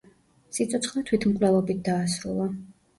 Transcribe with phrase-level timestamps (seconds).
[0.57, 2.53] სიცოცხლე თვითმკვლელობით დაასრულა.